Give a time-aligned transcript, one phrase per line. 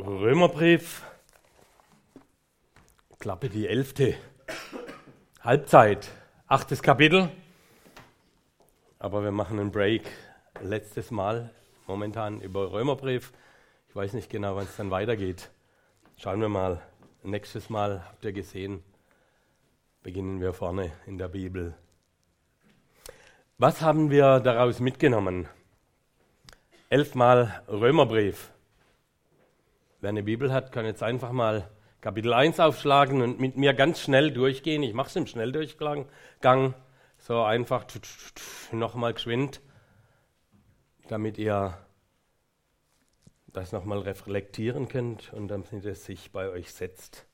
[0.00, 1.02] Römerbrief,
[3.18, 4.14] Klappe die elfte
[5.42, 6.08] Halbzeit,
[6.46, 7.28] achtes Kapitel.
[8.98, 10.04] Aber wir machen einen Break.
[10.62, 11.50] Letztes Mal
[11.86, 13.30] momentan über Römerbrief.
[13.90, 15.50] Ich weiß nicht genau, wann es dann weitergeht.
[16.16, 16.80] Schauen wir mal.
[17.22, 18.82] Nächstes Mal habt ihr gesehen,
[20.02, 21.74] beginnen wir vorne in der Bibel.
[23.58, 25.46] Was haben wir daraus mitgenommen?
[26.88, 28.50] Elfmal Römerbrief.
[30.00, 31.68] Wer eine Bibel hat, kann jetzt einfach mal
[32.00, 34.82] Kapitel 1 aufschlagen und mit mir ganz schnell durchgehen.
[34.82, 36.06] Ich mache es im Schnelldurchgang.
[37.18, 37.84] So einfach
[38.72, 39.60] nochmal geschwind,
[41.08, 41.76] damit ihr
[43.48, 47.26] das nochmal reflektieren könnt und damit es sich bei euch setzt.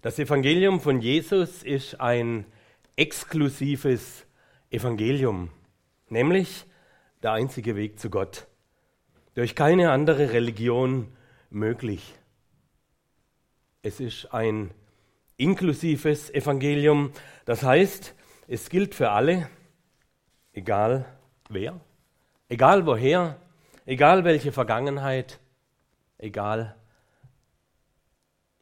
[0.00, 2.46] Das Evangelium von Jesus ist ein
[2.96, 4.24] exklusives
[4.70, 5.50] Evangelium,
[6.08, 6.64] nämlich
[7.22, 8.46] der einzige Weg zu Gott
[9.34, 11.12] durch keine andere Religion
[11.50, 12.14] möglich.
[13.82, 14.72] Es ist ein
[15.36, 17.12] inklusives Evangelium,
[17.44, 18.14] das heißt,
[18.46, 19.48] es gilt für alle,
[20.52, 21.04] egal
[21.48, 21.80] wer,
[22.48, 23.40] egal woher,
[23.84, 25.40] egal welche Vergangenheit,
[26.18, 26.76] egal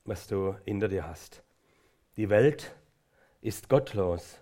[0.05, 1.43] was du hinter dir hast.
[2.17, 2.75] Die Welt
[3.41, 4.41] ist gottlos,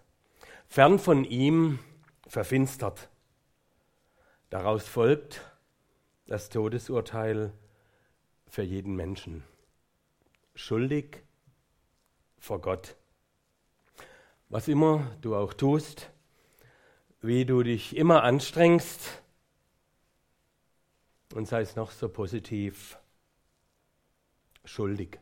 [0.67, 1.79] fern von ihm
[2.27, 3.09] verfinstert.
[4.49, 5.50] Daraus folgt,
[6.31, 7.53] das Todesurteil
[8.47, 9.43] für jeden Menschen.
[10.55, 11.25] Schuldig
[12.39, 12.95] vor Gott.
[14.49, 16.09] Was immer du auch tust,
[17.21, 19.21] wie du dich immer anstrengst,
[21.35, 22.97] und sei es noch so positiv,
[24.65, 25.19] schuldig.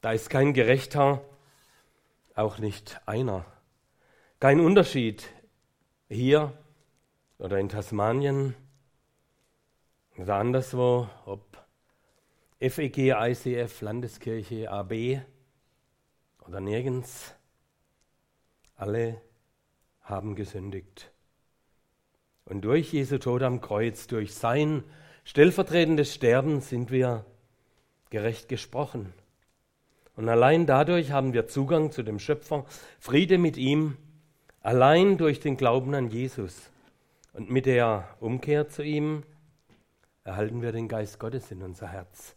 [0.00, 1.22] Da ist kein Gerechter,
[2.34, 3.44] auch nicht einer.
[4.40, 5.28] Kein Unterschied
[6.08, 6.56] hier
[7.36, 8.54] oder in Tasmanien
[10.20, 11.64] oder anderswo, ob
[12.60, 15.22] FEG, ICF, Landeskirche, AB
[16.46, 17.34] oder nirgends,
[18.76, 19.18] alle
[20.02, 21.10] haben gesündigt.
[22.44, 24.84] Und durch Jesu Tod am Kreuz, durch sein
[25.24, 27.24] stellvertretendes Sterben sind wir
[28.10, 29.14] gerecht gesprochen.
[30.16, 32.66] Und allein dadurch haben wir Zugang zu dem Schöpfer,
[32.98, 33.96] Friede mit ihm,
[34.60, 36.70] allein durch den Glauben an Jesus.
[37.32, 39.22] Und mit der Umkehr zu ihm
[40.24, 42.36] erhalten wir den Geist Gottes in unser Herz,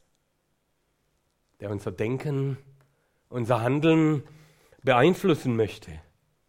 [1.60, 2.58] der unser Denken,
[3.30, 4.24] unser Handeln
[4.84, 5.92] beeinflussen möchte.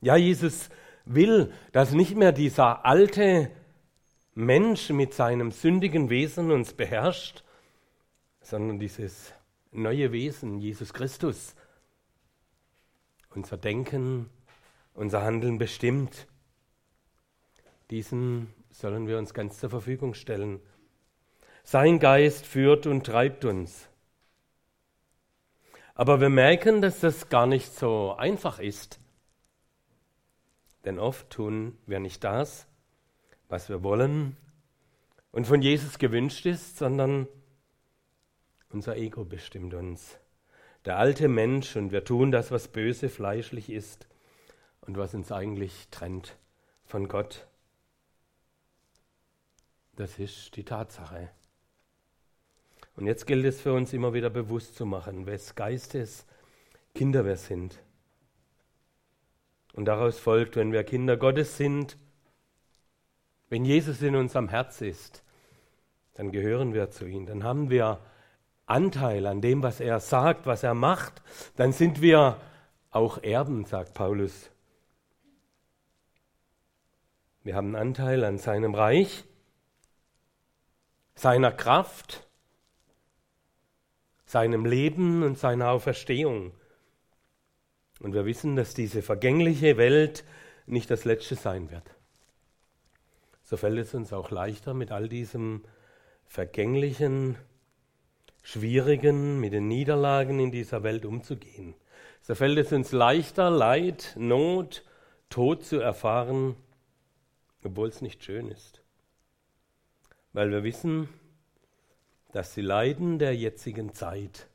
[0.01, 0.69] Ja, Jesus
[1.05, 3.51] will, dass nicht mehr dieser alte
[4.35, 7.45] Mensch mit seinem sündigen Wesen uns beherrscht,
[8.41, 9.33] sondern dieses
[9.71, 11.55] neue Wesen, Jesus Christus,
[13.31, 14.29] unser Denken,
[14.93, 16.27] unser Handeln bestimmt.
[17.91, 20.61] Diesen sollen wir uns ganz zur Verfügung stellen.
[21.65, 23.89] Sein Geist führt und treibt uns.
[25.95, 29.01] Aber wir merken, dass das gar nicht so einfach ist.
[30.85, 32.67] Denn oft tun wir nicht das,
[33.49, 34.37] was wir wollen
[35.33, 37.27] und von Jesus gewünscht ist, sondern
[38.69, 40.19] unser Ego bestimmt uns.
[40.85, 44.07] Der alte Mensch und wir tun das, was böse, fleischlich ist
[44.83, 46.37] und was uns eigentlich trennt
[46.85, 47.47] von Gott.
[49.97, 51.31] Das ist die Tatsache.
[52.97, 56.27] Und jetzt gilt es für uns immer wieder bewusst zu machen, wes Geistes
[56.95, 57.81] Kinder wir sind.
[59.73, 61.99] Und daraus folgt, wenn wir Kinder Gottes sind,
[63.49, 65.25] wenn Jesus in unserem Herz ist,
[66.15, 67.99] dann gehören wir zu ihm, dann haben wir
[68.67, 71.23] Anteil an dem, was er sagt, was er macht,
[71.57, 72.41] dann sind wir
[72.91, 74.51] auch Erben, sagt Paulus.
[77.43, 79.25] Wir haben Anteil an seinem Reich,
[81.15, 82.24] seiner Kraft,
[84.35, 86.51] seinem Leben und seiner Auferstehung.
[88.01, 90.25] Und wir wissen, dass diese vergängliche Welt
[90.67, 91.89] nicht das letzte sein wird.
[93.45, 95.63] So fällt es uns auch leichter, mit all diesem
[96.27, 97.37] vergänglichen,
[98.43, 101.77] schwierigen, mit den Niederlagen in dieser Welt umzugehen.
[102.21, 104.85] So fällt es uns leichter, Leid, Not,
[105.31, 106.57] Tod zu erfahren,
[107.63, 108.83] obwohl es nicht schön ist.
[110.33, 111.09] Weil wir wissen,
[112.35, 114.49] dass die Leiden der jetzigen Zeit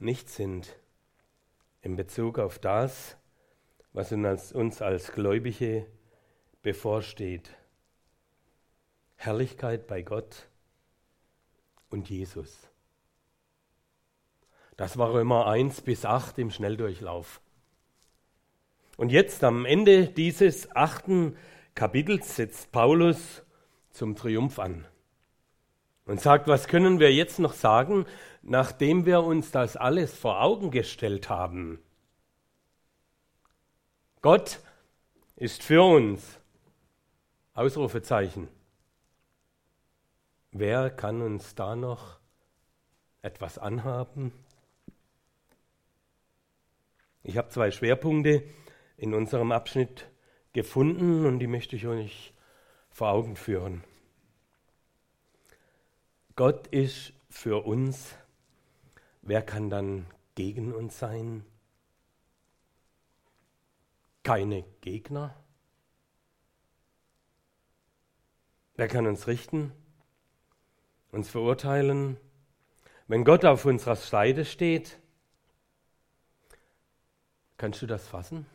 [0.00, 0.76] nicht sind
[1.80, 3.16] in Bezug auf das,
[3.92, 5.86] was uns als Gläubige
[6.62, 7.48] bevorsteht.
[9.14, 10.48] Herrlichkeit bei Gott
[11.90, 12.68] und Jesus.
[14.76, 17.40] Das war Römer 1 bis 8 im Schnelldurchlauf.
[18.96, 21.36] Und jetzt am Ende dieses achten
[21.76, 23.44] Kapitels setzt Paulus
[23.92, 24.88] zum Triumph an.
[26.06, 28.06] Und sagt, was können wir jetzt noch sagen,
[28.42, 31.80] nachdem wir uns das alles vor Augen gestellt haben?
[34.22, 34.60] Gott
[35.34, 36.38] ist für uns.
[37.54, 38.48] Ausrufezeichen.
[40.52, 42.18] Wer kann uns da noch
[43.22, 44.32] etwas anhaben?
[47.22, 48.44] Ich habe zwei Schwerpunkte
[48.96, 50.06] in unserem Abschnitt
[50.52, 52.32] gefunden und die möchte ich euch
[52.90, 53.82] vor Augen führen.
[56.36, 58.14] Gott ist für uns.
[59.22, 61.44] Wer kann dann gegen uns sein?
[64.22, 65.34] Keine Gegner.
[68.76, 69.72] Wer kann uns richten,
[71.10, 72.18] uns verurteilen?
[73.08, 74.98] Wenn Gott auf unserer Seite steht,
[77.56, 78.46] Kannst du das fassen?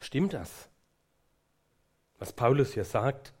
[0.00, 0.68] Stimmt das?
[2.18, 3.32] Was Paulus hier sagt?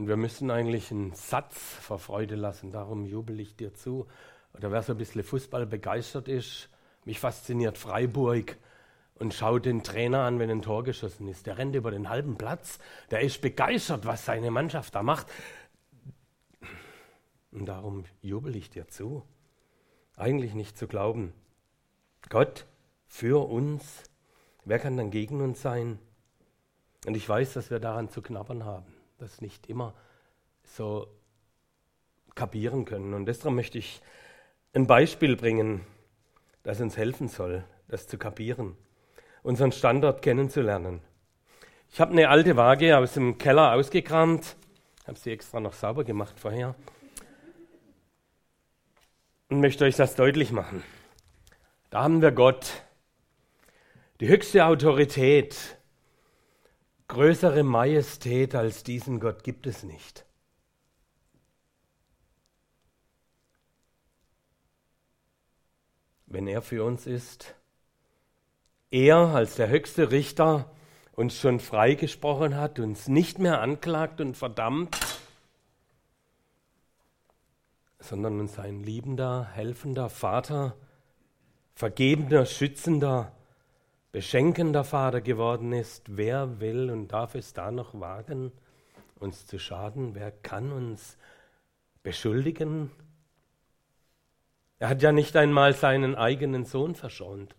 [0.00, 4.06] Und wir müssen eigentlich einen Satz vor Freude lassen, darum jubel ich dir zu.
[4.54, 6.70] Oder wer so ein bisschen Fußball begeistert ist,
[7.04, 8.56] mich fasziniert Freiburg
[9.16, 11.46] und schaut den Trainer an, wenn ein Tor geschossen ist.
[11.46, 12.78] Der rennt über den halben Platz,
[13.10, 15.26] der ist begeistert, was seine Mannschaft da macht.
[17.52, 19.22] Und darum jubel ich dir zu.
[20.16, 21.34] Eigentlich nicht zu glauben.
[22.30, 22.64] Gott
[23.06, 24.04] für uns,
[24.64, 25.98] wer kann dann gegen uns sein?
[27.06, 29.94] Und ich weiß, dass wir daran zu knabbern haben, das nicht immer
[30.64, 31.06] so
[32.34, 33.12] kapieren können.
[33.14, 34.00] Und deshalb möchte ich
[34.72, 35.84] ein Beispiel bringen,
[36.62, 38.76] das uns helfen soll, das zu kapieren,
[39.42, 41.00] unseren Standort kennenzulernen.
[41.90, 44.56] Ich habe eine alte Waage aus dem Keller ausgekramt,
[45.06, 46.74] habe sie extra noch sauber gemacht vorher
[49.48, 50.82] und möchte euch das deutlich machen.
[51.90, 52.84] Da haben wir Gott,
[54.20, 55.76] die höchste Autorität.
[57.10, 60.24] Größere Majestät als diesen Gott gibt es nicht.
[66.26, 67.56] Wenn er für uns ist,
[68.92, 70.70] er als der höchste Richter
[71.10, 74.96] uns schon freigesprochen hat, uns nicht mehr anklagt und verdammt,
[77.98, 80.76] sondern uns ein liebender, helfender Vater
[81.74, 83.32] vergebender, schützender,
[84.12, 88.52] beschenkender Vater geworden ist, wer will und darf es da noch wagen,
[89.18, 90.14] uns zu schaden?
[90.14, 91.16] Wer kann uns
[92.02, 92.90] beschuldigen?
[94.78, 97.54] Er hat ja nicht einmal seinen eigenen Sohn verschont,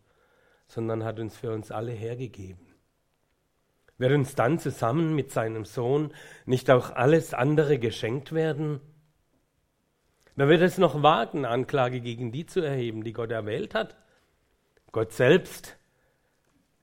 [0.68, 2.66] sondern hat uns für uns alle hergegeben.
[3.98, 6.12] Wird uns dann zusammen mit seinem Sohn
[6.46, 8.82] nicht auch alles andere geschenkt werden?
[10.36, 13.96] Wer wird es noch wagen, Anklage gegen die zu erheben, die Gott erwählt hat?
[14.92, 15.78] Gott selbst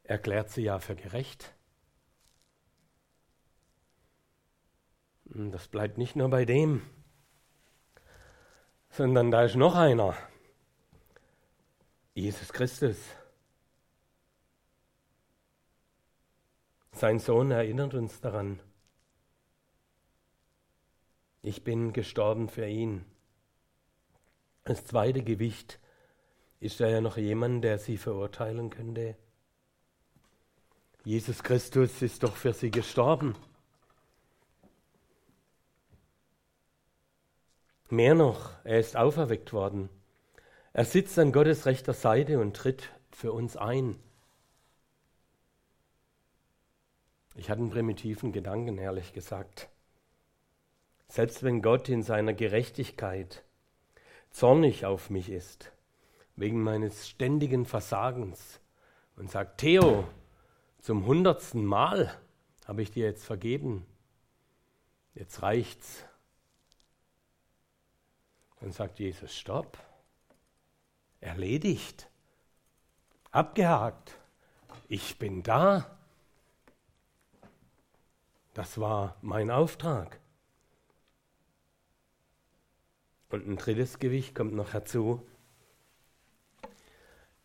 [0.08, 1.54] erklärt sie ja für gerecht.
[5.26, 6.82] Das bleibt nicht nur bei dem,
[8.88, 10.16] sondern da ist noch einer.
[12.14, 12.96] Jesus Christus.
[16.92, 18.60] Sein Sohn erinnert uns daran.
[21.42, 23.04] Ich bin gestorben für ihn.
[24.64, 25.78] Das zweite Gewicht
[26.60, 29.16] ist da ja noch jemand, der sie verurteilen könnte?
[31.08, 33.34] Jesus Christus ist doch für sie gestorben.
[37.88, 39.88] Mehr noch, er ist auferweckt worden.
[40.74, 43.98] Er sitzt an Gottes rechter Seite und tritt für uns ein.
[47.36, 49.70] Ich hatte einen primitiven Gedanken, ehrlich gesagt.
[51.08, 53.44] Selbst wenn Gott in seiner Gerechtigkeit
[54.30, 55.72] zornig auf mich ist,
[56.36, 58.60] wegen meines ständigen Versagens
[59.16, 60.06] und sagt, Theo,
[60.80, 62.16] zum hundertsten Mal
[62.66, 63.86] habe ich dir jetzt vergeben.
[65.14, 66.04] Jetzt reicht's.
[68.60, 69.78] Dann sagt Jesus, stopp.
[71.20, 72.08] Erledigt.
[73.30, 74.14] Abgehakt.
[74.88, 75.98] Ich bin da.
[78.54, 80.20] Das war mein Auftrag.
[83.30, 85.26] Und ein drittes Gewicht kommt noch herzu.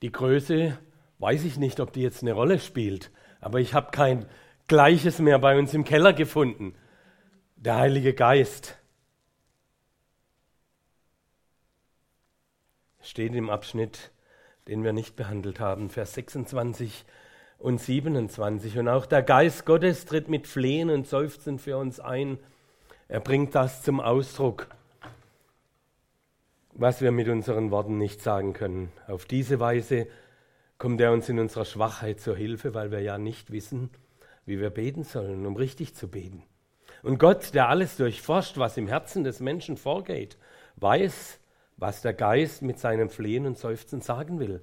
[0.02, 0.78] Die Größe,
[1.20, 3.12] weiß ich nicht, ob die jetzt eine Rolle spielt,
[3.44, 4.26] aber ich habe kein
[4.68, 6.76] Gleiches mehr bei uns im Keller gefunden.
[7.56, 8.78] Der Heilige Geist.
[13.02, 14.12] Steht im Abschnitt,
[14.68, 17.06] den wir nicht behandelt haben, Vers 26
[17.60, 18.78] und 27.
[18.78, 22.38] Und auch der Geist Gottes tritt mit Flehen und Seufzen für uns ein.
[23.10, 24.68] Er bringt das zum Ausdruck
[26.76, 28.92] was wir mit unseren Worten nicht sagen können.
[29.08, 30.08] Auf diese Weise
[30.84, 33.90] kommt er uns in unserer Schwachheit zur Hilfe, weil wir ja nicht wissen,
[34.46, 36.44] wie wir beten sollen, um richtig zu beten.
[37.04, 40.38] Und Gott, der alles durchforscht, was im Herzen des Menschen vorgeht,
[40.76, 41.40] weiß,
[41.78, 44.62] was der Geist mit seinem Flehen und Seufzen sagen will.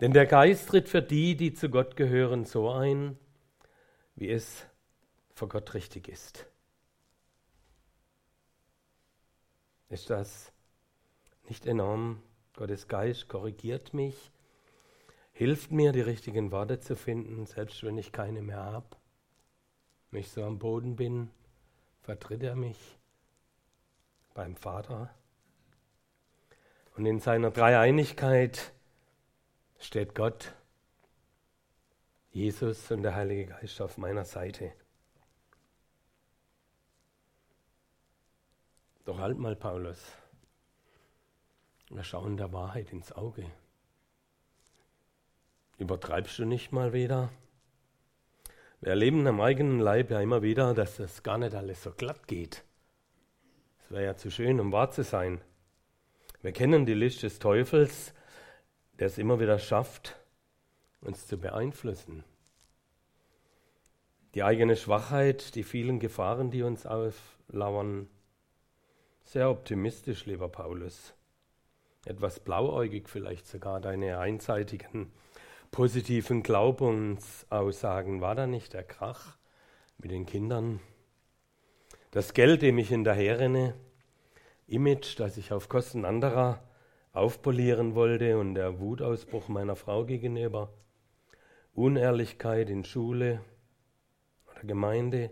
[0.00, 3.18] Denn der Geist tritt für die, die zu Gott gehören, so ein,
[4.14, 4.64] wie es
[5.34, 6.46] vor Gott richtig ist.
[9.90, 10.50] Ist das
[11.46, 12.22] nicht enorm?
[12.56, 14.32] Gottes Geist korrigiert mich,
[15.42, 18.86] hilft mir, die richtigen Worte zu finden, selbst wenn ich keine mehr habe.
[20.10, 21.30] Wenn ich so am Boden bin,
[22.00, 22.78] vertritt er mich
[24.34, 25.12] beim Vater.
[26.96, 28.72] Und in seiner Dreieinigkeit
[29.80, 30.54] steht Gott,
[32.30, 34.72] Jesus und der Heilige Geist auf meiner Seite.
[39.04, 39.98] Doch halt mal, Paulus.
[41.90, 43.50] Wir schauen der Wahrheit ins Auge.
[45.82, 47.32] Übertreibst du nicht mal wieder?
[48.80, 52.28] Wir erleben am eigenen Leib ja immer wieder, dass das gar nicht alles so glatt
[52.28, 52.62] geht.
[53.80, 55.40] Es wäre ja zu schön, um wahr zu sein.
[56.40, 58.14] Wir kennen die List des Teufels,
[59.00, 60.14] der es immer wieder schafft,
[61.00, 62.22] uns zu beeinflussen.
[64.36, 68.08] Die eigene Schwachheit, die vielen Gefahren, die uns auflauern.
[69.24, 71.12] Sehr optimistisch, lieber Paulus.
[72.04, 75.10] Etwas blauäugig vielleicht sogar deine einseitigen
[75.72, 78.20] positiven Glaubensaussagen.
[78.20, 79.38] War da nicht der Krach
[79.98, 80.80] mit den Kindern?
[82.12, 83.74] Das Geld, dem ich hinterherrenne,
[84.66, 86.62] Image, das ich auf Kosten anderer
[87.12, 90.72] aufpolieren wollte und der Wutausbruch meiner Frau gegenüber,
[91.74, 93.42] Unehrlichkeit in Schule
[94.50, 95.30] oder Gemeinde,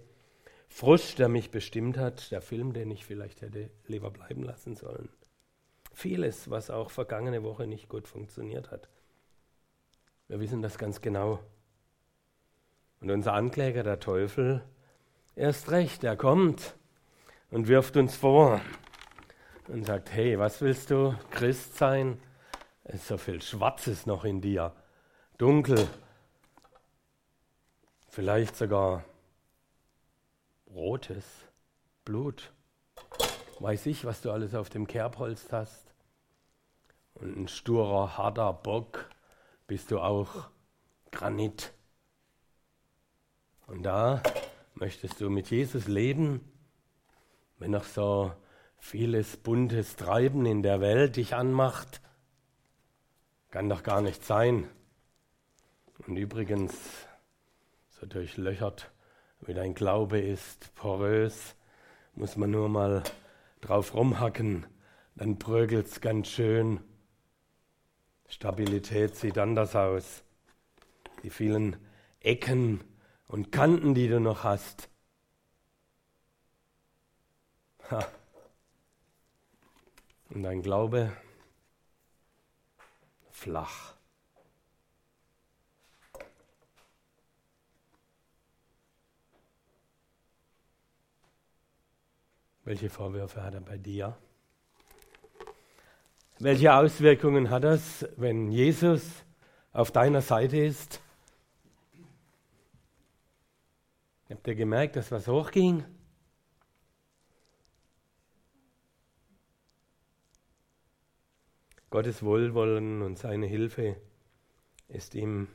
[0.69, 5.11] Frust, der mich bestimmt hat, der Film, den ich vielleicht hätte lieber bleiben lassen sollen.
[5.93, 8.89] Vieles, was auch vergangene Woche nicht gut funktioniert hat.
[10.31, 11.41] Wir wissen das ganz genau.
[13.01, 14.63] Und unser Ankläger, der Teufel,
[15.35, 16.77] erst recht, er kommt
[17.51, 18.61] und wirft uns vor,
[19.67, 22.23] und sagt, hey, was willst du, Christ sein?
[22.85, 24.73] Es ist so viel Schwarzes noch in dir,
[25.37, 25.89] dunkel,
[28.09, 29.03] vielleicht sogar
[30.73, 31.25] rotes
[32.05, 32.53] Blut.
[33.59, 35.93] Weiß ich, was du alles auf dem Kerbholz hast.
[37.15, 39.11] Und ein sturer, harter Bock
[39.71, 40.51] bist du auch
[41.13, 41.73] Granit.
[43.69, 44.21] Und da
[44.75, 46.41] möchtest du mit Jesus leben,
[47.59, 48.33] wenn noch so
[48.79, 52.01] vieles buntes Treiben in der Welt dich anmacht,
[53.51, 54.69] kann doch gar nicht sein.
[56.05, 56.75] Und übrigens,
[57.91, 58.91] so durchlöchert
[59.43, 61.55] wie dein Glaube ist, porös,
[62.17, 63.05] muss man nur mal
[63.61, 64.67] drauf rumhacken,
[65.15, 66.81] dann prügelt's ganz schön.
[68.31, 70.23] Stabilität sieht anders aus.
[71.25, 71.77] Die vielen
[72.21, 72.81] Ecken
[73.27, 74.89] und Kanten, die du noch hast.
[77.91, 78.07] Ha.
[80.31, 81.13] Und dein Glaube
[83.31, 83.95] flach.
[92.63, 94.17] Welche Vorwürfe hat er bei dir?
[96.43, 99.27] Welche Auswirkungen hat das, wenn Jesus
[99.75, 101.03] auf deiner Seite ist?
[104.31, 105.85] Habt ihr gemerkt, dass was hochging?
[111.91, 113.97] Gottes Wohlwollen und seine Hilfe
[114.89, 115.47] ist ihm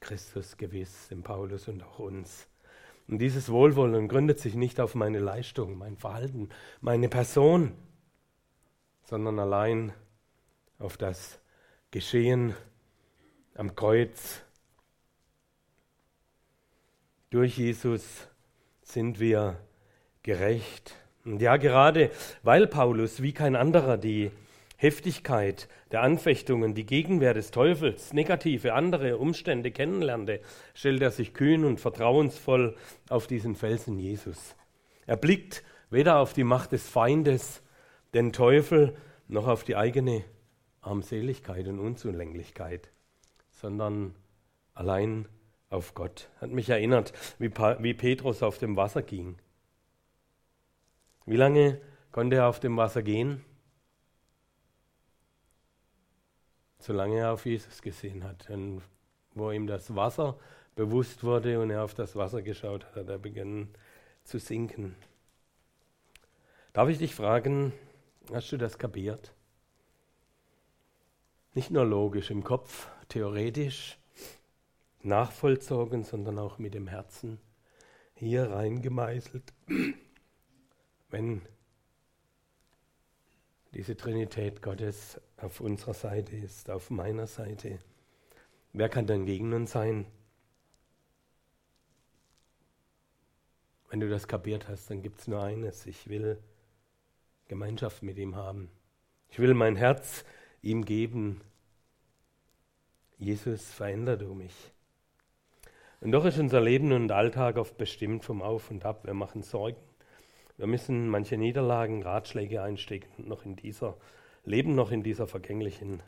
[0.00, 2.48] Christus gewiss, dem Paulus und auch uns.
[3.06, 6.48] Und dieses Wohlwollen gründet sich nicht auf meine Leistung, mein Verhalten,
[6.80, 7.76] meine Person,
[9.12, 9.92] sondern allein
[10.78, 11.38] auf das
[11.90, 12.54] Geschehen
[13.54, 14.40] am Kreuz.
[17.28, 18.26] Durch Jesus
[18.80, 19.58] sind wir
[20.22, 20.94] gerecht.
[21.26, 22.10] Und ja, gerade
[22.42, 24.30] weil Paulus wie kein anderer die
[24.78, 30.40] Heftigkeit der Anfechtungen, die Gegenwehr des Teufels, negative andere Umstände kennenlernte,
[30.72, 32.78] stellt er sich kühn und vertrauensvoll
[33.10, 34.56] auf diesen Felsen Jesus.
[35.04, 37.62] Er blickt weder auf die Macht des Feindes,
[38.14, 38.96] den Teufel,
[39.28, 40.24] noch auf die eigene
[40.80, 42.90] Armseligkeit und Unzulänglichkeit,
[43.50, 44.14] sondern
[44.74, 45.28] allein
[45.70, 46.28] auf Gott.
[46.40, 49.36] Hat mich erinnert, wie, pa wie Petrus auf dem Wasser ging.
[51.24, 53.44] Wie lange konnte er auf dem Wasser gehen?
[56.82, 58.50] solange er auf Jesus gesehen hat.
[58.50, 58.82] Und
[59.34, 60.38] wo ihm das Wasser
[60.74, 63.68] bewusst wurde und er auf das Wasser geschaut hat, hat er begonnen
[64.24, 64.96] zu sinken.
[66.72, 67.72] Darf ich dich fragen,
[68.32, 69.34] hast du das kapiert?
[71.54, 73.98] Nicht nur logisch im Kopf, theoretisch,
[75.02, 77.38] nachvollzogen, sondern auch mit dem Herzen.
[78.14, 79.52] hier reingemeißelt,
[81.10, 81.42] wenn
[83.74, 87.80] diese Trinität Gottes auf unserer Seite ist, auf meiner Seite.
[88.72, 90.06] Wer kann dann gegen uns sein?
[93.90, 95.84] Wenn du das kapiert hast, dann gibt es nur eines.
[95.86, 96.38] Ich will
[97.52, 98.70] Gemeinschaft mit ihm haben.
[99.28, 100.24] Ich will mein Herz
[100.62, 101.42] ihm geben.
[103.18, 104.54] Jesus, veränder du mich.
[106.00, 109.04] Und doch ist unser Leben und Alltag oft bestimmt vom Auf und Ab.
[109.04, 109.76] Wir machen Sorgen.
[110.56, 113.98] Wir müssen manche Niederlagen, Ratschläge einstecken, noch in dieser,
[114.46, 116.02] leben noch in dieser vergänglichen,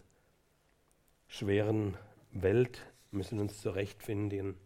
[1.28, 1.98] schweren
[2.30, 4.56] Welt, müssen uns zurechtfinden,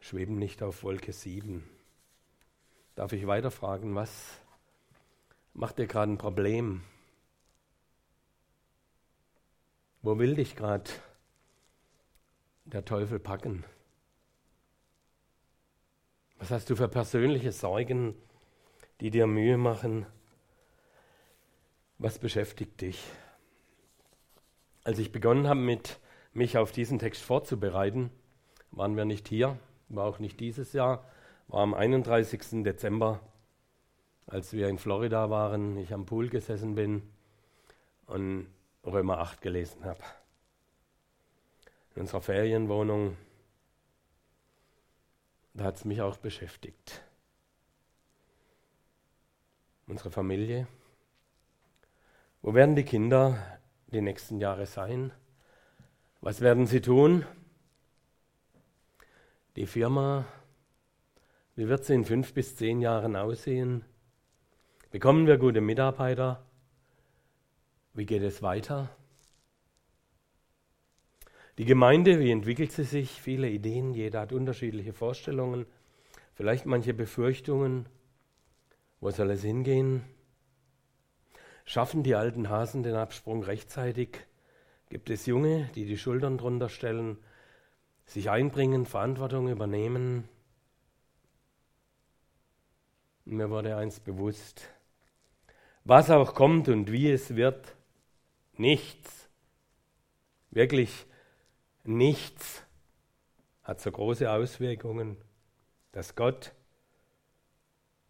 [0.00, 1.68] schweben nicht auf Wolke 7.
[2.94, 4.40] Darf ich weiterfragen, was
[5.56, 6.82] macht dir gerade ein Problem?
[10.02, 10.90] Wo will dich gerade
[12.64, 13.64] der Teufel packen?
[16.38, 18.14] Was hast du für persönliche Sorgen,
[19.00, 20.06] die dir Mühe machen?
[21.98, 23.02] Was beschäftigt dich?
[24.84, 25.98] Als ich begonnen habe, mit
[26.34, 28.10] mich auf diesen Text vorzubereiten,
[28.70, 29.58] waren wir nicht hier,
[29.88, 31.08] war auch nicht dieses Jahr,
[31.48, 32.62] war am 31.
[32.62, 33.20] Dezember,
[34.26, 37.02] als wir in Florida waren, ich am Pool gesessen bin
[38.06, 38.48] und
[38.84, 40.02] Römer 8 gelesen habe.
[41.94, 43.16] In unserer Ferienwohnung,
[45.54, 47.02] da hat es mich auch beschäftigt.
[49.86, 50.66] Unsere Familie.
[52.42, 55.12] Wo werden die Kinder die nächsten Jahre sein?
[56.20, 57.24] Was werden sie tun?
[59.54, 60.26] Die Firma,
[61.54, 63.84] wie wird sie in fünf bis zehn Jahren aussehen?
[64.96, 66.42] Bekommen wir gute Mitarbeiter?
[67.92, 68.88] Wie geht es weiter?
[71.58, 73.20] Die Gemeinde, wie entwickelt sie sich?
[73.20, 75.66] Viele Ideen, jeder hat unterschiedliche Vorstellungen,
[76.32, 77.90] vielleicht manche Befürchtungen.
[79.00, 80.02] Wo soll es hingehen?
[81.66, 84.20] Schaffen die alten Hasen den Absprung rechtzeitig?
[84.88, 87.18] Gibt es Junge, die die Schultern drunter stellen,
[88.06, 90.26] sich einbringen, Verantwortung übernehmen?
[93.26, 94.70] Mir wurde eins bewusst.
[95.88, 97.76] Was auch kommt und wie es wird,
[98.56, 99.28] nichts,
[100.50, 101.06] wirklich
[101.84, 102.64] nichts
[103.62, 105.16] hat so große Auswirkungen,
[105.92, 106.52] dass Gott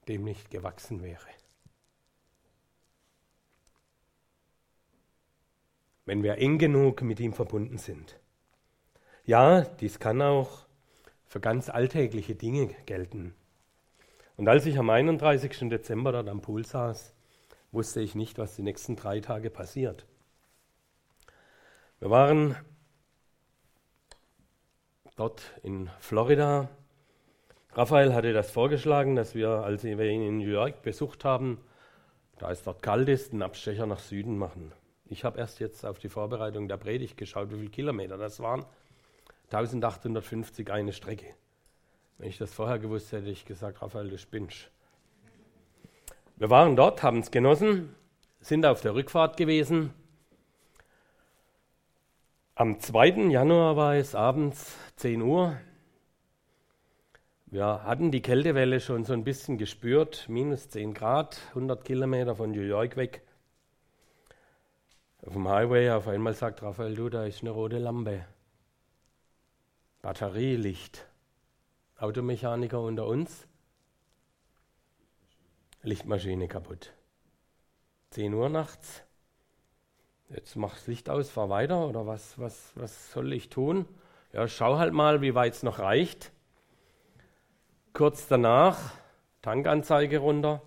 [0.09, 1.27] dem nicht gewachsen wäre.
[6.07, 8.19] Wenn wir eng genug mit ihm verbunden sind.
[9.27, 10.65] Ja, dies kann auch
[11.27, 13.35] für ganz alltägliche Dinge gelten.
[14.39, 15.69] Und als ich am 31.
[15.69, 17.16] Dezember dort am Pool saß,
[17.73, 20.07] wusste ich nicht, was die nächsten drei Tage passiert.
[21.99, 22.57] Wir waren
[25.17, 26.69] dort in Florida.
[27.73, 31.59] Raphael hatte das vorgeschlagen, dass wir, als wir ihn in New York besucht haben,
[32.39, 34.73] da es dort kalt ist, einen Abstecher nach Süden machen.
[35.09, 38.67] Ich habe erst jetzt auf die Vorbereitung der Predigt geschaut, wie viele Kilometer das waren.
[39.51, 41.35] 1850 eine Strecke.
[42.19, 44.71] Wenn ich das vorher gewusst hätte, hätte ich gesagt, Raphael, du spinnst.
[46.39, 47.95] Wir waren dort, haben es genossen,
[48.41, 49.95] sind auf der Rückfahrt gewesen.
[52.55, 53.31] Am 2.
[53.31, 55.57] Januar war es abends 10 Uhr.
[57.47, 62.51] Wir hatten die Kältewelle schon so ein bisschen gespürt, minus 10 Grad, 100 Kilometer von
[62.51, 63.23] New York weg.
[65.25, 68.27] Auf dem Highway auf einmal sagt Raphael, du, da ist eine rote Lampe.
[70.03, 71.07] Batterielicht.
[71.97, 73.49] Automechaniker unter uns.
[75.87, 76.93] Lichtmaschine kaputt.
[78.11, 79.05] 10 Uhr nachts.
[80.29, 83.87] Jetzt mach das Licht aus, fahr weiter oder was, was, was soll ich tun?
[84.33, 86.33] Ja, schau halt mal, wie weit es noch reicht.
[87.93, 88.95] Kurz danach,
[89.43, 90.61] Tankanzeige runter,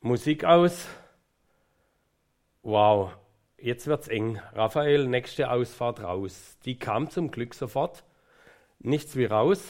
[0.00, 0.86] Musik aus.
[2.62, 3.16] Wow,
[3.58, 4.40] jetzt wird's eng.
[4.52, 6.58] Raphael, nächste Ausfahrt raus.
[6.64, 8.04] Die kam zum Glück sofort
[8.78, 9.68] nichts wie raus,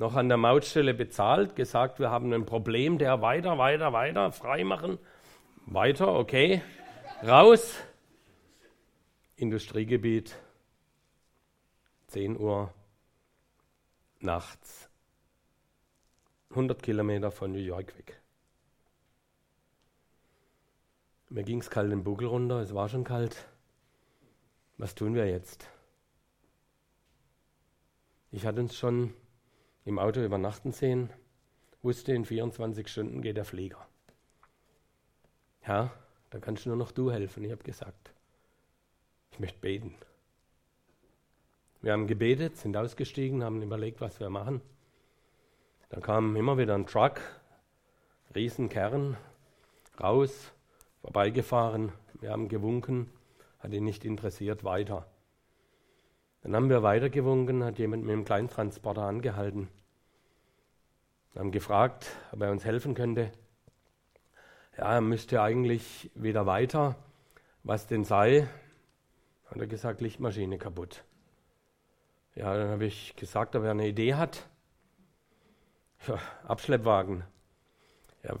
[0.00, 4.98] noch an der Mautstelle bezahlt, gesagt, wir haben ein Problem, der weiter, weiter, weiter, freimachen,
[5.66, 6.62] weiter, okay,
[7.22, 7.76] raus,
[9.36, 10.34] Industriegebiet,
[12.06, 12.72] 10 Uhr
[14.20, 14.88] nachts,
[16.48, 18.22] 100 Kilometer von New York weg.
[21.28, 23.46] Mir ging es kalt den Buckel runter, es war schon kalt.
[24.78, 25.68] Was tun wir jetzt?
[28.32, 29.12] Ich hatte uns schon
[29.90, 31.10] im Auto übernachten sehen,
[31.82, 33.84] wusste, in 24 Stunden geht der Flieger.
[35.66, 35.90] Ja,
[36.30, 37.44] da kannst nur noch du helfen.
[37.44, 38.12] Ich habe gesagt,
[39.32, 39.96] ich möchte beten.
[41.82, 44.60] Wir haben gebetet, sind ausgestiegen, haben überlegt, was wir machen.
[45.88, 47.20] Da kam immer wieder ein Truck,
[48.34, 49.16] Riesenkern,
[50.00, 50.52] raus,
[51.00, 51.92] vorbeigefahren.
[52.20, 53.10] Wir haben gewunken,
[53.58, 55.08] hat ihn nicht interessiert, weiter.
[56.42, 59.68] Dann haben wir weitergewunken, hat jemand mit dem Kleintransporter angehalten.
[61.32, 63.30] Wir haben gefragt, ob er uns helfen könnte.
[64.76, 66.96] Ja, er müsste eigentlich wieder weiter.
[67.62, 68.48] Was denn sei?
[69.46, 71.04] Hat er gesagt, Lichtmaschine kaputt.
[72.34, 74.48] Ja, dann habe ich gesagt, ob er eine Idee hat.
[76.08, 77.22] Ja, Abschleppwagen.
[78.24, 78.34] Ja,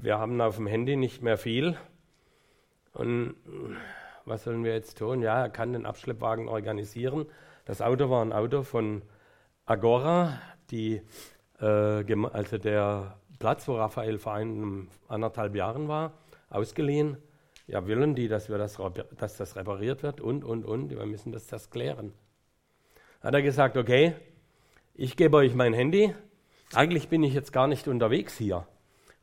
[0.00, 1.76] wir haben auf dem Handy nicht mehr viel.
[2.92, 3.36] Und
[4.24, 5.22] was sollen wir jetzt tun?
[5.22, 7.26] Ja, er kann den Abschleppwagen organisieren.
[7.66, 9.02] Das Auto war ein Auto von
[9.64, 11.02] Agora, die,
[11.62, 16.12] also der Platz, wo Raphael vor einem, anderthalb Jahren war,
[16.50, 17.16] ausgeliehen.
[17.66, 18.78] Ja, wollen die, dass, wir das,
[19.18, 20.90] dass das repariert wird und, und, und.
[20.90, 22.12] Wir müssen das, das klären.
[23.20, 24.14] Hat er gesagt, okay,
[24.94, 26.14] ich gebe euch mein Handy.
[26.74, 28.66] Eigentlich bin ich jetzt gar nicht unterwegs hier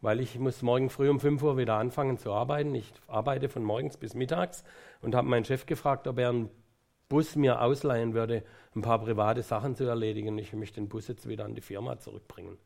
[0.02, 2.74] weil ich muss morgen früh um 5 Uhr wieder anfangen zu arbeiten.
[2.76, 4.64] Ich arbeite von morgens bis mittags
[5.02, 6.50] und habe meinen Chef gefragt, ob er einen
[7.10, 8.44] Bus mir ausleihen würde,
[8.76, 10.38] ein paar private Sachen zu erledigen.
[10.38, 12.58] Ich möchte den Bus jetzt wieder an die Firma zurückbringen.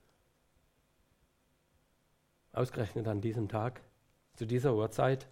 [2.51, 3.81] Ausgerechnet an diesem Tag,
[4.35, 5.27] zu dieser Uhrzeit.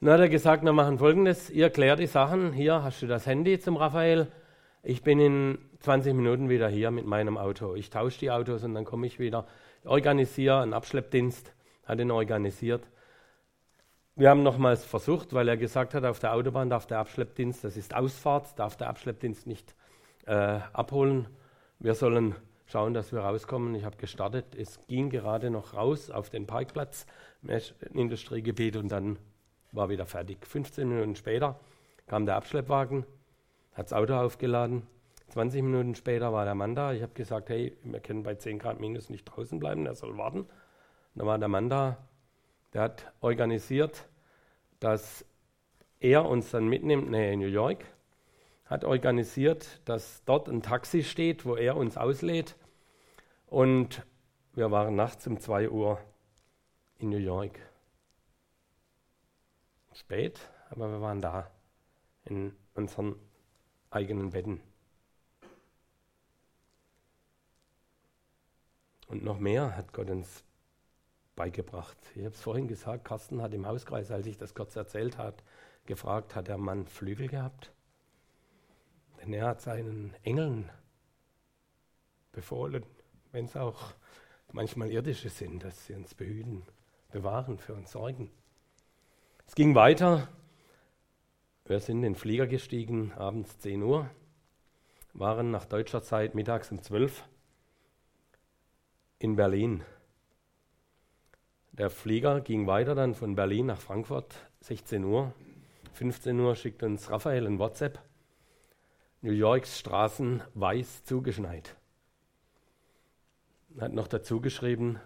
[0.00, 3.26] Dann hat er gesagt, wir machen folgendes, ihr klärt die Sachen, hier hast du das
[3.26, 4.26] Handy zum Raphael,
[4.82, 7.76] ich bin in 20 Minuten wieder hier mit meinem Auto.
[7.76, 9.46] Ich tausche die Autos und dann komme ich wieder
[9.84, 11.52] organisiere einen Abschleppdienst,
[11.84, 12.82] hat ihn organisiert.
[14.22, 17.76] Wir haben nochmals versucht, weil er gesagt hat, auf der Autobahn darf der Abschleppdienst, das
[17.76, 19.74] ist Ausfahrt, darf der Abschleppdienst nicht
[20.26, 21.26] äh, abholen.
[21.80, 23.74] Wir sollen schauen, dass wir rauskommen.
[23.74, 27.04] Ich habe gestartet, es ging gerade noch raus auf den Parkplatz
[27.92, 29.18] Industriegebiet und dann
[29.72, 30.46] war wieder fertig.
[30.46, 31.58] 15 Minuten später
[32.06, 33.04] kam der Abschleppwagen,
[33.72, 34.86] hat das Auto aufgeladen,
[35.30, 36.92] 20 Minuten später war der Mann da.
[36.92, 40.16] Ich habe gesagt, hey, wir können bei 10 Grad minus nicht draußen bleiben, er soll
[40.16, 40.46] warten.
[41.16, 41.96] Dann war der Mann da,
[42.72, 44.06] der hat organisiert,
[44.82, 45.24] dass
[46.00, 47.84] er uns dann mitnimmt, nee, in New York,
[48.64, 52.56] hat organisiert, dass dort ein Taxi steht, wo er uns auslädt.
[53.46, 54.04] Und
[54.54, 56.00] wir waren nachts um 2 Uhr
[56.98, 57.60] in New York.
[59.92, 61.50] Spät, aber wir waren da
[62.24, 63.14] in unseren
[63.90, 64.60] eigenen Betten.
[69.06, 70.44] Und noch mehr hat Gott uns
[71.36, 71.96] beigebracht.
[72.14, 75.42] Ich habe es vorhin gesagt, Carsten hat im Hauskreis, als ich das kurz erzählt hat,
[75.86, 77.72] gefragt, hat der Mann Flügel gehabt?
[79.20, 80.70] Denn er hat seinen Engeln
[82.32, 82.84] befohlen,
[83.30, 83.92] wenn es auch
[84.52, 86.62] manchmal irdische sind, dass sie uns behüten,
[87.10, 88.30] bewahren, für uns sorgen.
[89.46, 90.28] Es ging weiter.
[91.64, 94.10] Wir sind in den Flieger gestiegen, abends 10 Uhr,
[95.12, 97.28] waren nach deutscher Zeit mittags um 12 Uhr
[99.18, 99.84] in Berlin.
[101.72, 105.32] Der Flieger ging weiter dann von Berlin nach Frankfurt, 16 Uhr.
[105.94, 107.98] 15 Uhr schickt uns Raphael ein WhatsApp.
[109.22, 111.76] New Yorks Straßen weiß zugeschneit.
[113.80, 115.00] Hat noch dazu geschrieben,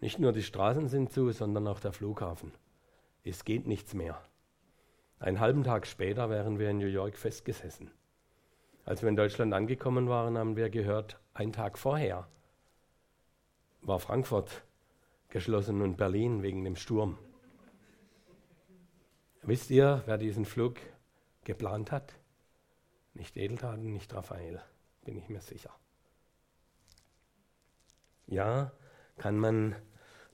[0.00, 2.52] nicht nur die Straßen sind zu, sondern auch der Flughafen.
[3.24, 4.20] Es geht nichts mehr.
[5.18, 7.90] Einen halben Tag später wären wir in New York festgesessen.
[8.84, 12.28] Als wir in Deutschland angekommen waren, haben wir gehört, einen Tag vorher
[13.80, 14.62] war Frankfurt
[15.32, 17.18] geschlossen und Berlin wegen dem Sturm.
[19.42, 20.76] Wisst ihr, wer diesen Flug
[21.42, 22.14] geplant hat?
[23.14, 24.62] Nicht Edeltaten, nicht Raphael,
[25.04, 25.74] bin ich mir sicher.
[28.26, 28.72] Ja,
[29.16, 29.74] kann man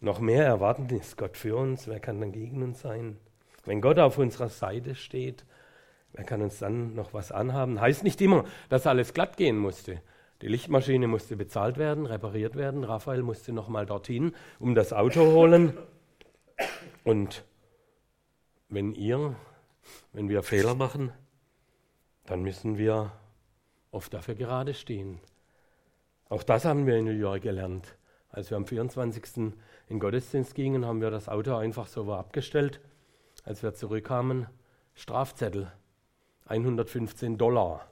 [0.00, 0.88] noch mehr erwarten?
[0.90, 1.86] Ist Gott für uns?
[1.86, 3.18] Wer kann dann gegen uns sein?
[3.64, 5.44] Wenn Gott auf unserer Seite steht,
[6.12, 7.80] wer kann uns dann noch was anhaben?
[7.80, 10.02] Heißt nicht immer, dass alles glatt gehen musste.
[10.40, 12.84] Die Lichtmaschine musste bezahlt werden, repariert werden.
[12.84, 15.76] Raphael musste nochmal dorthin, um das Auto holen.
[17.04, 17.44] Und
[18.68, 19.34] wenn ihr,
[20.12, 21.12] wenn wir Fehler machen,
[22.26, 23.12] dann müssen wir
[23.90, 25.20] oft dafür gerade stehen.
[26.28, 27.96] Auch das haben wir in New York gelernt.
[28.28, 29.54] Als wir am 24.
[29.88, 32.80] in Gottesdienst gingen, haben wir das Auto einfach so abgestellt.
[33.44, 34.46] Als wir zurückkamen,
[34.94, 35.72] Strafzettel,
[36.46, 37.90] 115 Dollar.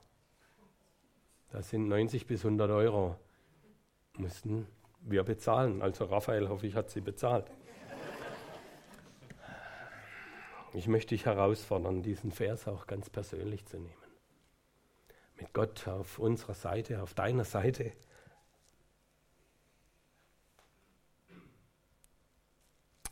[1.57, 3.17] Das sind 90 bis 100 Euro.
[4.19, 4.67] Mussten
[5.01, 5.81] wir bezahlen.
[5.81, 7.51] Also Raphael, hoffe ich, hat sie bezahlt.
[10.75, 14.05] Ich möchte dich herausfordern, diesen Vers auch ganz persönlich zu nehmen.
[15.41, 17.95] Mit Gott auf unserer Seite, auf deiner Seite.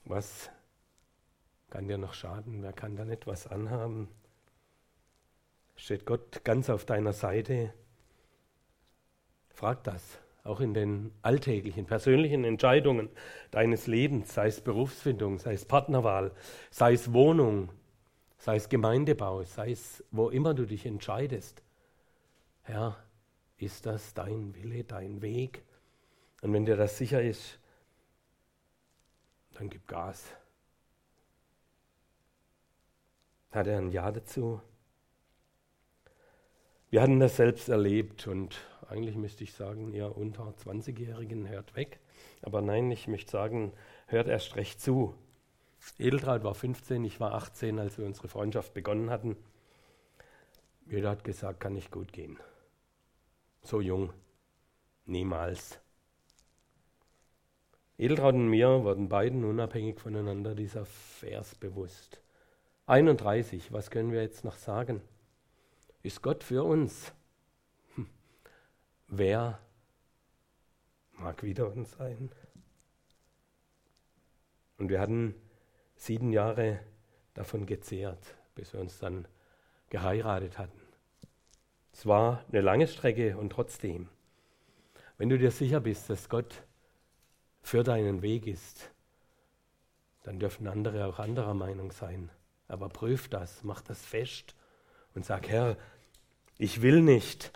[0.04, 0.50] Was
[1.70, 2.62] kann dir noch schaden?
[2.62, 4.11] Wer kann da nicht was anhaben?
[5.76, 7.72] Steht Gott ganz auf deiner Seite?
[9.54, 13.08] Frag das auch in den alltäglichen, persönlichen Entscheidungen
[13.50, 16.32] deines Lebens, sei es Berufsfindung, sei es Partnerwahl,
[16.70, 17.70] sei es Wohnung,
[18.36, 21.62] sei es Gemeindebau, sei es wo immer du dich entscheidest.
[22.62, 22.96] Herr,
[23.56, 25.64] ist das dein Wille, dein Weg?
[26.42, 27.58] Und wenn dir das sicher ist,
[29.54, 30.26] dann gib Gas.
[33.50, 34.60] Hat er ein Ja dazu?
[36.94, 38.54] Wir hatten das selbst erlebt und
[38.88, 41.98] eigentlich müsste ich sagen, ihr unter 20-Jährigen hört weg.
[42.40, 43.72] Aber nein, ich möchte sagen,
[44.07, 45.12] hört erst recht zu.
[45.98, 49.37] Edeltraud war 15, ich war 18, als wir unsere Freundschaft begonnen hatten.
[50.87, 52.38] Jeder hat gesagt, kann nicht gut gehen.
[53.62, 54.12] So jung.
[55.04, 55.80] Niemals.
[57.98, 62.22] Edeltraud und mir wurden beiden unabhängig voneinander dieser Vers bewusst.
[62.87, 65.02] 31, was können wir jetzt noch sagen?
[66.04, 67.14] Ist Gott für uns?
[67.94, 68.06] Hm.
[69.08, 69.58] Wer
[71.12, 72.30] mag wieder uns sein?
[74.76, 75.34] Und wir hatten
[75.96, 76.78] sieben Jahre
[77.32, 78.22] davon gezehrt,
[78.54, 79.26] bis wir uns dann
[79.88, 80.78] geheiratet hatten.
[81.90, 84.10] Es war eine lange Strecke und trotzdem,
[85.16, 86.64] wenn du dir sicher bist, dass Gott
[87.62, 88.90] für deinen Weg ist,
[90.22, 92.30] dann dürfen andere auch anderer Meinung sein.
[92.68, 94.54] Aber prüf das, mach das fest
[95.14, 95.78] und sag, Herr,
[96.58, 97.52] ich will nicht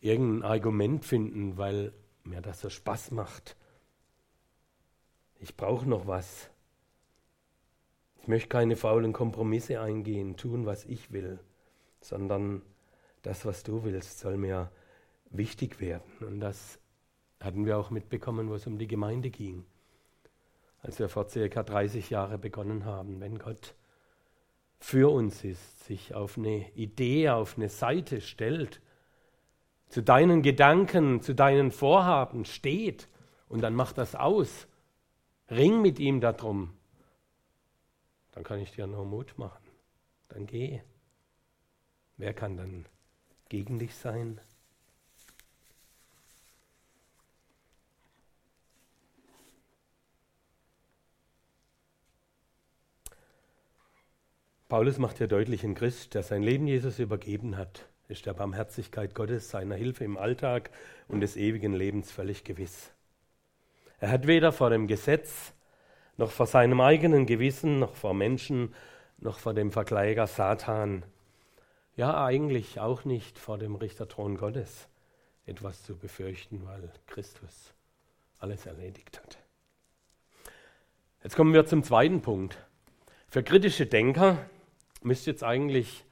[0.00, 1.92] irgendein Argument finden, weil
[2.24, 3.56] mir das so Spaß macht.
[5.38, 6.50] Ich brauche noch was.
[8.20, 11.38] Ich möchte keine faulen Kompromisse eingehen, tun, was ich will,
[12.00, 12.62] sondern
[13.22, 14.70] das, was du willst, soll mir
[15.30, 16.10] wichtig werden.
[16.20, 16.78] Und das
[17.40, 19.64] hatten wir auch mitbekommen, wo es um die Gemeinde ging.
[20.82, 23.74] Als wir vor circa 30 Jahren begonnen haben, wenn Gott
[24.80, 28.80] für uns ist, sich auf eine Idee, auf eine Seite stellt,
[29.88, 33.08] zu deinen Gedanken, zu deinen Vorhaben steht
[33.48, 34.66] und dann macht das aus.
[35.50, 36.74] Ring mit ihm darum.
[38.32, 39.64] Dann kann ich dir nur Mut machen.
[40.28, 40.80] Dann geh.
[42.16, 42.86] Wer kann dann
[43.48, 44.40] gegen dich sein?
[54.70, 59.16] Paulus macht ja deutlich, ein Christ, der sein Leben Jesus übergeben hat, ist der Barmherzigkeit
[59.16, 60.70] Gottes, seiner Hilfe im Alltag
[61.08, 62.92] und des ewigen Lebens völlig gewiss.
[63.98, 65.54] Er hat weder vor dem Gesetz,
[66.16, 68.72] noch vor seinem eigenen Gewissen, noch vor Menschen,
[69.18, 71.02] noch vor dem Vergleicher Satan,
[71.96, 74.86] ja eigentlich auch nicht vor dem Richterthron Gottes
[75.46, 77.74] etwas zu befürchten, weil Christus
[78.38, 79.36] alles erledigt hat.
[81.24, 82.56] Jetzt kommen wir zum zweiten Punkt.
[83.26, 84.38] Für kritische Denker
[85.02, 86.04] müsste jetzt eigentlich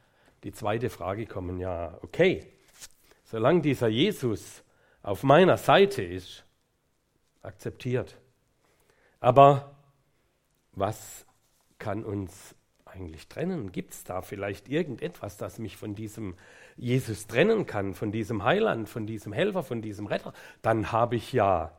[0.45, 1.59] die zweite Frage kommen.
[1.59, 2.47] Ja, okay,
[3.25, 4.63] solange dieser Jesus
[5.03, 6.45] auf meiner Seite ist,
[7.43, 8.17] akzeptiert.
[9.21, 9.77] Aber
[10.73, 11.27] was
[11.79, 13.73] kann uns eigentlich trennen?
[13.73, 16.37] Gibt es da vielleicht irgendetwas, das mich von diesem
[16.77, 20.33] Jesus trennen kann, von diesem Heiland, von diesem Helfer, von diesem Retter?
[20.63, 21.73] Dann habe ich ja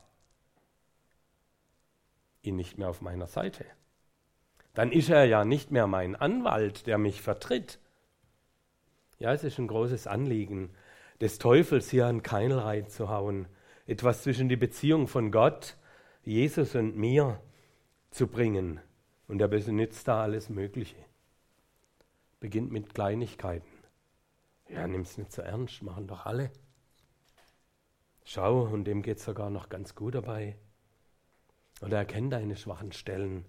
[2.42, 3.66] ihn nicht mehr auf meiner Seite
[4.80, 7.80] dann ist er ja nicht mehr mein Anwalt, der mich vertritt.
[9.18, 10.70] Ja, es ist ein großes Anliegen
[11.20, 13.50] des Teufels, hier einen Keil reinzuhauen,
[13.88, 15.76] etwas zwischen die Beziehung von Gott,
[16.24, 17.42] Jesus und mir
[18.12, 18.80] zu bringen.
[19.28, 20.96] Und er benutzt da alles Mögliche.
[22.40, 23.84] Beginnt mit Kleinigkeiten.
[24.70, 26.52] Ja, nimm's nicht so ernst, machen doch alle.
[28.24, 30.56] Schau, und dem geht sogar noch ganz gut dabei.
[31.82, 33.44] Oder erkenn deine schwachen Stellen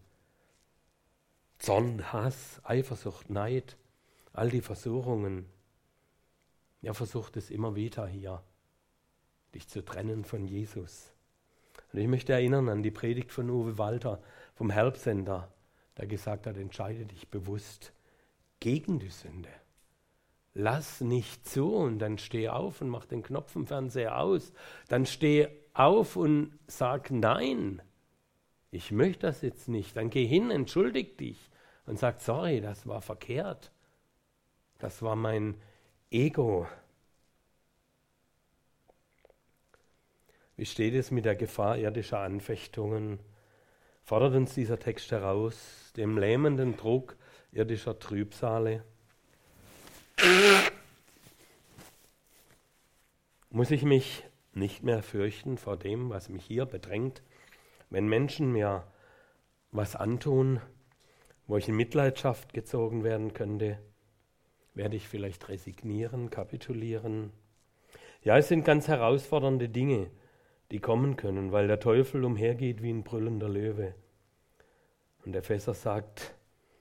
[1.61, 3.77] Zorn, Hass, Eifersucht, Neid,
[4.33, 5.45] all die Versuchungen.
[6.81, 8.43] Er versucht es immer wieder hier,
[9.55, 11.13] dich zu trennen von Jesus.
[11.93, 14.23] Und ich möchte erinnern an die Predigt von Uwe Walter
[14.55, 15.53] vom Helpsender,
[15.99, 17.93] der gesagt hat, entscheide dich bewusst
[18.59, 19.51] gegen die Sünde.
[20.55, 24.55] Lass nicht zu und dann steh auf und mach den Knopf im Fernseher aus.
[24.89, 27.83] Dann steh auf und sag Nein.
[28.71, 29.97] Ich möchte das jetzt nicht.
[29.97, 31.50] Dann geh hin, entschuldig dich
[31.87, 33.73] und sagt, sorry, das war verkehrt.
[34.79, 35.61] Das war mein
[36.11, 36.67] Ego.
[40.57, 43.19] Wie steht es mit der Gefahr irdischer Anfechtungen?
[44.05, 47.17] Fordert uns dieser Text heraus, dem lähmenden Druck
[47.53, 48.85] irdischer Trübsale?
[53.51, 57.23] Muss ich mich nicht mehr fürchten vor dem, was mich hier bedrängt,
[57.89, 58.85] wenn Menschen mir
[59.73, 60.61] was antun,
[61.51, 63.81] wo ich in Mitleidenschaft gezogen werden könnte,
[64.75, 67.33] werde ich vielleicht resignieren, kapitulieren.
[68.23, 70.13] Ja, es sind ganz herausfordernde Dinge,
[70.71, 73.97] die kommen können, weil der Teufel umhergeht wie ein brüllender Löwe.
[75.25, 76.37] Und der Fässer sagt,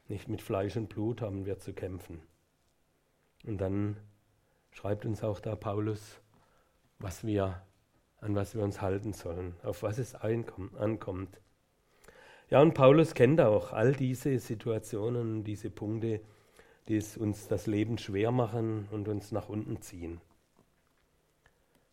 [0.07, 2.21] nicht mit Fleisch und Blut haben wir zu kämpfen.
[3.47, 3.97] Und dann
[4.69, 6.21] schreibt uns auch da Paulus,
[6.99, 7.63] was wir,
[8.21, 11.41] an was wir uns halten sollen, auf was es ankommt.
[12.49, 16.21] Ja, und Paulus kennt auch all diese Situationen, diese Punkte,
[16.87, 20.19] die es uns das Leben schwer machen und uns nach unten ziehen.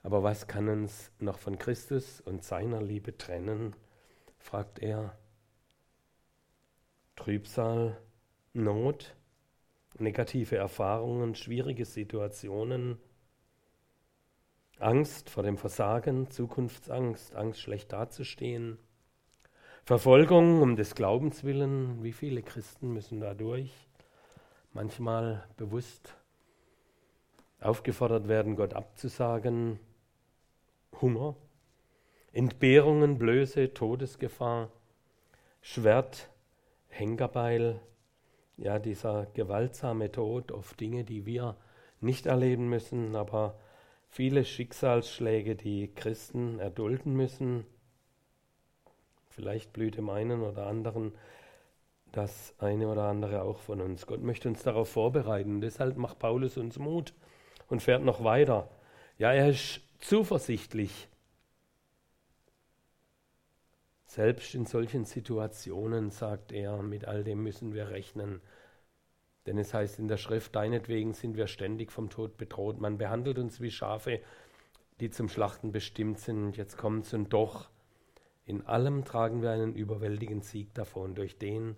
[0.02, 3.76] Aber was kann uns noch von Christus und seiner Liebe trennen?
[4.38, 5.18] fragt er.
[7.16, 7.98] Trübsal,
[8.54, 9.14] Not,
[9.98, 12.98] negative Erfahrungen, schwierige Situationen,
[14.78, 18.78] Angst vor dem Versagen, Zukunftsangst, Angst schlecht dazustehen,
[19.86, 23.70] Verfolgung um des Glaubens willen, wie viele Christen müssen da durch,
[24.72, 26.16] manchmal bewusst
[27.60, 29.78] aufgefordert werden, Gott abzusagen,
[31.00, 31.36] Hunger,
[32.32, 34.72] Entbehrungen, Blöße, Todesgefahr,
[35.60, 36.30] Schwert,
[36.88, 37.78] Henkerbeil,
[38.56, 41.56] ja, dieser gewaltsame Tod, oft Dinge, die wir
[42.00, 43.56] nicht erleben müssen, aber
[44.08, 47.64] viele Schicksalsschläge, die Christen erdulden müssen.
[49.36, 51.12] Vielleicht blüht dem einen oder anderen
[52.12, 54.06] das eine oder andere auch von uns.
[54.06, 55.60] Gott möchte uns darauf vorbereiten.
[55.60, 57.12] Deshalb macht Paulus uns Mut
[57.68, 58.70] und fährt noch weiter.
[59.18, 61.08] Ja, er ist zuversichtlich.
[64.06, 68.40] Selbst in solchen Situationen, sagt er, mit all dem müssen wir rechnen.
[69.44, 72.80] Denn es heißt in der Schrift, deinetwegen sind wir ständig vom Tod bedroht.
[72.80, 74.20] Man behandelt uns wie Schafe,
[75.00, 76.56] die zum Schlachten bestimmt sind.
[76.56, 77.68] Jetzt kommt es und doch,
[78.46, 81.76] in allem tragen wir einen überwältigenden Sieg davon, durch den,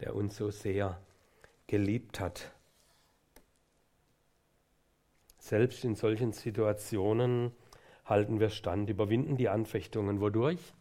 [0.00, 1.00] der uns so sehr
[1.66, 2.52] geliebt hat.
[5.38, 7.52] Selbst in solchen Situationen
[8.04, 10.20] halten wir stand, überwinden die Anfechtungen.
[10.20, 10.72] Wodurch?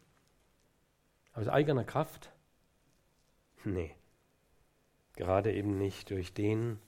[1.33, 2.31] Aus eigener Kraft?
[3.65, 3.93] Nee,
[5.15, 6.79] gerade eben nicht durch den,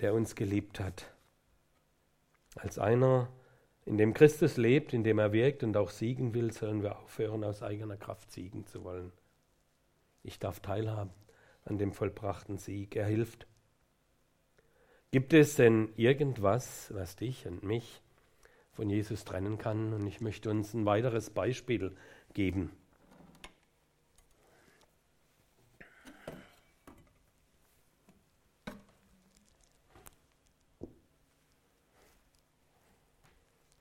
[0.00, 1.12] der uns geliebt hat.
[2.54, 3.28] Als einer,
[3.86, 7.44] in dem Christus lebt, in dem er wirkt und auch siegen will, sollen wir aufhören,
[7.44, 9.12] aus eigener Kraft siegen zu wollen.
[10.24, 11.12] Ich darf teilhaben
[11.64, 12.96] an dem vollbrachten Sieg.
[12.96, 13.46] Er hilft.
[15.12, 18.02] Gibt es denn irgendwas, was dich und mich
[18.72, 19.92] von Jesus trennen kann?
[19.92, 21.94] Und ich möchte uns ein weiteres Beispiel
[22.34, 22.72] geben.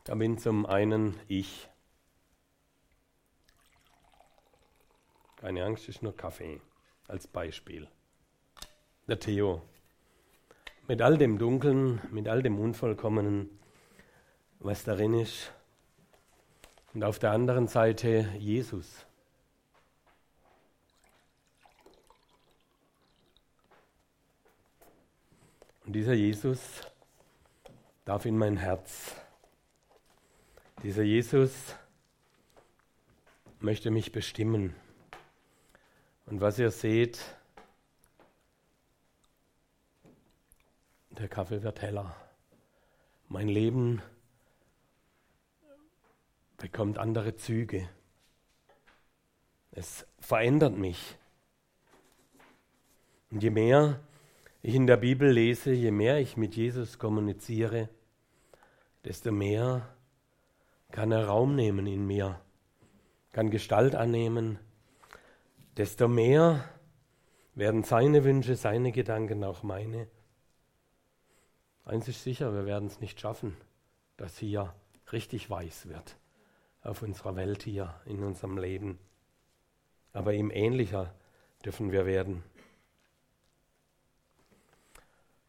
[0.05, 1.67] Da bin zum einen ich.
[5.37, 6.61] Keine Angst, ist nur Kaffee
[7.07, 7.87] als Beispiel.
[9.07, 9.63] Der Theo
[10.87, 13.49] mit all dem Dunkeln, mit all dem Unvollkommenen,
[14.59, 15.51] was darin ist.
[16.93, 19.07] Und auf der anderen Seite Jesus.
[25.83, 26.59] Und dieser Jesus
[28.05, 29.24] darf in mein Herz.
[30.85, 31.73] Dieser Jesus
[33.59, 34.75] möchte mich bestimmen.
[36.27, 37.19] Und was ihr seht,
[41.09, 42.15] Der Kaffee wird heller.
[43.29, 44.03] Mein Leben
[46.57, 47.89] bekommt andere Züge.
[49.71, 51.17] Es verändert mich.
[53.31, 54.01] Und je mehr
[54.61, 57.89] ich in der Bibel lese, je mehr ich mit Jesus kommuniziere,
[59.03, 59.94] desto mehr
[60.91, 62.39] kann er Raum nehmen in mir,
[63.31, 64.59] kann Gestalt annehmen,
[65.77, 66.63] desto mehr
[67.53, 70.07] werden seine Wünsche, seine Gedanken auch meine.
[71.83, 73.55] Eins ist sicher, wir werden es nicht schaffen,
[74.17, 74.73] dass hier
[75.11, 76.17] richtig weiß wird
[76.85, 78.99] auf unserer Welt hier, in unserem Leben.
[80.13, 81.13] Aber ihm ähnlicher
[81.65, 82.43] dürfen wir werden.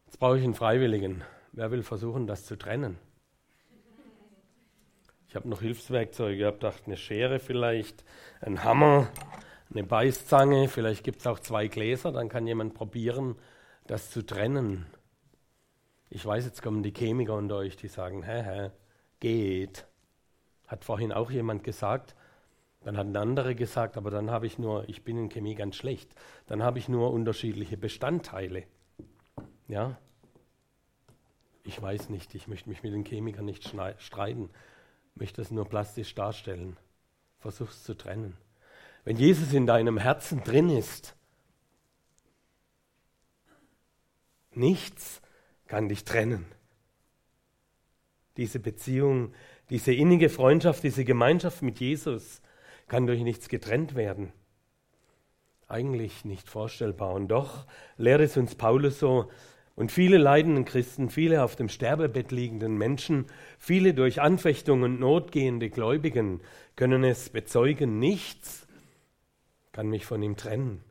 [0.05, 1.23] Jetzt brauche ich einen Freiwilligen.
[1.51, 2.97] Wer will versuchen, das zu trennen?
[5.29, 6.37] Ich habe noch Hilfswerkzeuge.
[6.37, 8.05] Ich habe eine Schere vielleicht,
[8.41, 9.09] ein Hammer,
[9.73, 10.69] eine Beißzange.
[10.69, 12.11] Vielleicht gibt es auch zwei Gläser.
[12.11, 13.35] Dann kann jemand probieren,
[13.87, 14.85] das zu trennen.
[16.09, 18.71] Ich weiß, jetzt kommen die Chemiker unter euch, die sagen, hä, hä,
[19.19, 19.85] geht.
[20.67, 22.15] Hat vorhin auch jemand gesagt.
[22.83, 25.75] Dann hat ein anderer gesagt, aber dann habe ich nur, ich bin in Chemie ganz
[25.75, 26.09] schlecht.
[26.45, 28.63] Dann habe ich nur unterschiedliche Bestandteile.
[29.67, 29.97] Ja?
[31.65, 34.49] Ich weiß nicht, ich möchte mich mit den Chemikern nicht streiten.
[35.19, 36.77] Möchte es nur plastisch darstellen.
[37.39, 38.37] Versuch es zu trennen.
[39.03, 41.15] Wenn Jesus in deinem Herzen drin ist,
[44.51, 45.21] nichts
[45.67, 46.45] kann dich trennen.
[48.35, 49.33] Diese Beziehung
[49.69, 52.41] Diese innige Freundschaft, diese Gemeinschaft mit Jesus
[52.87, 54.31] kann durch nichts getrennt werden.
[55.67, 57.13] Eigentlich nicht vorstellbar.
[57.13, 57.65] Und doch
[57.97, 59.29] lehrt es uns Paulus so,
[59.77, 63.27] und viele leidenden Christen, viele auf dem Sterbebett liegenden Menschen,
[63.59, 66.41] viele durch Anfechtung und Not gehende Gläubigen
[66.75, 68.67] können es bezeugen, nichts
[69.71, 70.83] kann mich von ihm trennen.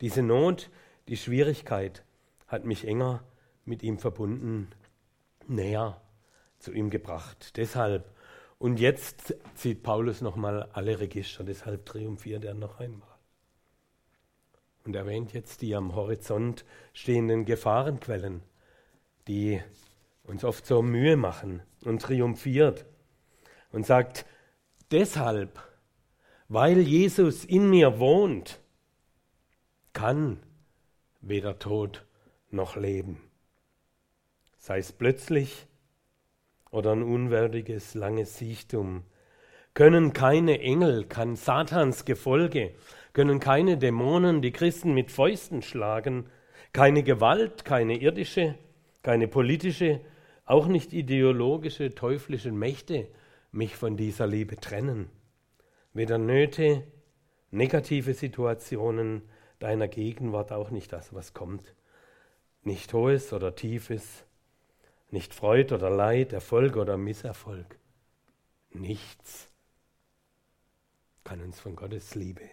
[0.00, 0.70] Diese Not,
[1.08, 2.04] die Schwierigkeit
[2.46, 3.24] hat mich enger
[3.64, 4.68] mit ihm verbunden,
[5.48, 6.00] näher
[6.60, 7.56] zu ihm gebracht.
[7.56, 8.08] Deshalb,
[8.58, 13.07] und jetzt zieht Paulus nochmal alle Register, deshalb triumphiert er noch einmal
[14.88, 16.64] und erwähnt jetzt die am Horizont
[16.94, 18.40] stehenden Gefahrenquellen,
[19.26, 19.60] die
[20.24, 22.86] uns oft so Mühe machen und triumphiert
[23.70, 24.24] und sagt,
[24.90, 25.60] deshalb,
[26.48, 28.60] weil Jesus in mir wohnt,
[29.92, 30.42] kann
[31.20, 32.06] weder Tod
[32.50, 33.20] noch Leben.
[34.56, 35.66] Sei es plötzlich
[36.70, 39.04] oder ein unwürdiges, langes Siechtum,
[39.78, 42.74] können keine Engel, kann Satans Gefolge
[43.12, 46.26] können keine Dämonen die Christen mit Fäusten schlagen,
[46.72, 48.56] keine Gewalt, keine irdische,
[49.04, 50.00] keine politische,
[50.44, 53.06] auch nicht ideologische, teuflische Mächte
[53.52, 55.10] mich von dieser Liebe trennen.
[55.92, 56.82] Weder Nöte,
[57.52, 59.22] negative Situationen
[59.60, 61.72] deiner Gegenwart, auch nicht das, was kommt.
[62.64, 64.24] Nicht hohes oder tiefes,
[65.12, 67.78] nicht Freud oder Leid, Erfolg oder Misserfolg.
[68.72, 69.47] Nichts
[71.28, 72.48] kann uns von Gottes Liebe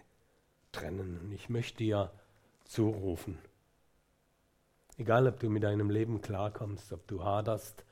[0.70, 1.18] trennen.
[1.18, 2.12] Und ich möchte dir
[2.64, 3.38] zurufen,
[4.98, 7.86] egal ob du mit deinem Leben klarkommst, ob du haderst,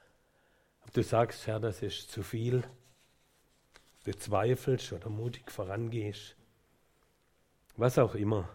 [0.83, 2.65] ob du sagst, Herr, das ist zu viel,
[4.05, 6.37] du zweifelst oder mutig vorangehst,
[7.77, 8.47] was auch immer.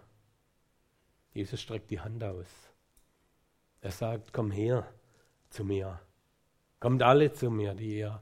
[1.34, 2.46] Jesus streckt die Hand aus.
[3.82, 4.88] Er sagt, komm her
[5.50, 6.00] zu mir.
[6.80, 8.22] Kommt alle zu mir, die ihr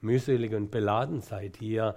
[0.00, 1.94] mühselig und beladen seid, die ihr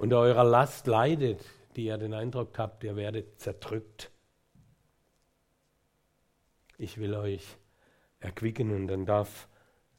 [0.00, 1.44] unter eurer Last leidet,
[1.76, 4.10] die ihr den Eindruck habt, ihr werdet zerdrückt.
[6.78, 7.58] Ich will euch
[8.18, 9.46] erquicken und dann darf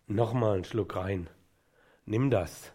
[0.08, 1.30] nochmal ein Schluck rein.
[2.06, 2.74] Nimm das.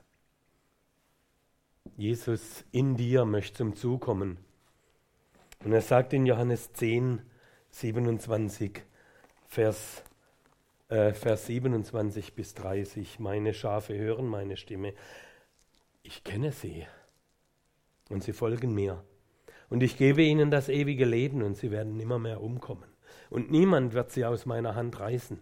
[1.97, 4.39] Jesus in dir möchte zum Zug kommen.
[5.65, 7.23] Und er sagt in Johannes 10,
[7.71, 8.85] 27,
[9.47, 10.05] Vers,
[10.89, 14.95] äh, Vers 27 bis 30, meine Schafe hören meine Stimme.
[16.05, 16.87] Ich kenne sie
[18.09, 19.03] und sie folgen mir.
[19.69, 22.89] Und ich gebe ihnen das ewige Leben und sie werden nimmermehr umkommen.
[23.31, 25.41] Und niemand wird sie aus meiner Hand reißen.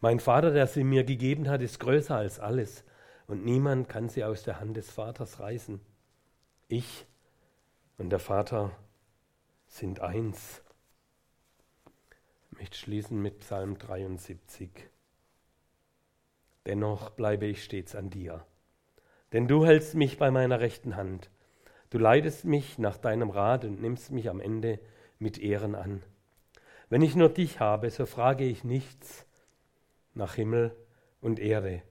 [0.00, 2.84] Mein Vater, der sie mir gegeben hat, ist größer als alles
[3.26, 5.80] und niemand kann sie aus der Hand des Vaters reißen.
[6.68, 7.06] Ich
[7.96, 8.76] und der Vater
[9.66, 10.62] sind eins.
[12.50, 14.70] Ich möchte schließen mit Psalm 73.
[16.66, 18.44] Dennoch bleibe ich stets an dir,
[19.32, 21.30] denn du hältst mich bei meiner rechten Hand.
[21.90, 24.78] Du leidest mich nach deinem Rat und nimmst mich am Ende
[25.18, 26.02] mit Ehren an.
[26.90, 29.26] Wenn ich nur dich habe, so frage ich nichts
[30.14, 30.74] nach Himmel
[31.20, 31.82] und Erde.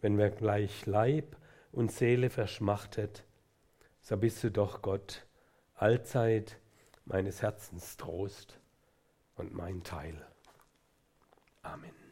[0.00, 1.36] Wenn wir gleich Leib
[1.72, 3.24] und Seele verschmachtet,
[4.00, 5.26] so bist du doch Gott,
[5.74, 6.58] allzeit
[7.04, 8.60] meines Herzens Trost
[9.36, 10.26] und mein Teil.
[11.62, 12.03] Amen.